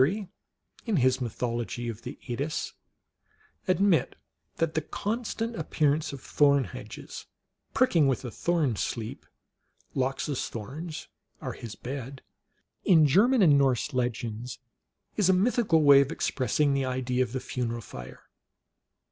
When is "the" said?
2.01-2.17, 4.73-4.81, 16.73-16.83, 17.31-17.39